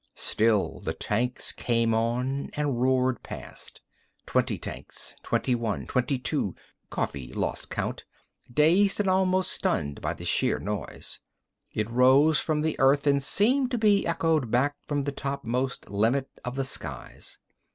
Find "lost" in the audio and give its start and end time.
7.33-7.69